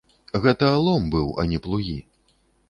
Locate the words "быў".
1.17-1.27